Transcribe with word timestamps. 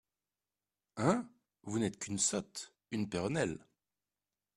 Hein?… 0.97 1.29
vous 1.61 1.77
n’êtes 1.77 1.99
qu’une 1.99 2.17
sotte, 2.17 2.73
une 2.89 3.07
péronnelle! 3.07 3.63